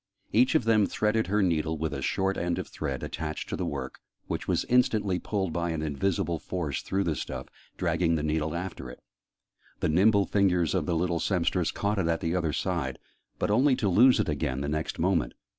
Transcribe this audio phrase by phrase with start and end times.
[0.33, 3.67] Each of them threaded her needle with a short end of thread attached to the
[3.67, 8.55] work, which was instantly pulled by an invisible force through the stuff, dragging the needle
[8.55, 8.99] after it:
[9.79, 12.97] the nimble fingers of the little sempstress caught it at the other side,
[13.37, 15.35] but only to lose it again the next moment.